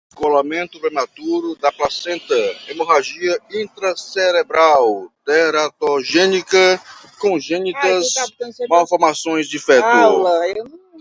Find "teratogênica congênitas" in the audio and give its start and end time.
5.23-8.05